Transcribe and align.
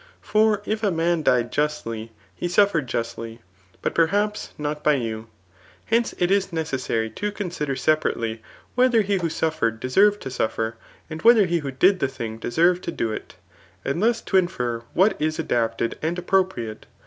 For 0.23 0.63
if 0.65 0.81
a 0.81 0.89
man 0.89 1.21
died 1.21 1.51
justly, 1.51 2.11
he 2.33 2.47
suffered 2.47 2.87
justly; 2.87 3.39
but 3.83 3.93
perhaps 3.93 4.49
not 4.57 4.83
by 4.83 4.95
you. 4.95 5.27
Hence 5.85 6.15
it 6.17 6.31
is 6.31 6.51
necessary 6.51 7.07
to 7.11 7.31
consider 7.31 7.75
separately, 7.75 8.41
whether 8.73 9.03
he 9.03 9.17
who 9.19 9.29
suffered 9.29 9.79
deserved 9.79 10.19
to 10.23 10.31
suffer, 10.31 10.75
and 11.07 11.21
whether 11.21 11.45
he 11.45 11.59
who 11.59 11.69
did 11.69 11.99
the 11.99 12.07
thing 12.07 12.39
deserved 12.39 12.83
to 12.85 12.91
do 12.91 13.11
it, 13.11 13.35
and 13.85 14.01
thus 14.01 14.21
to 14.21 14.37
infer 14.37 14.81
what 14.95 15.21
is 15.21 15.37
adapted 15.37 15.99
and 16.01 16.17
appropriate. 16.17 16.87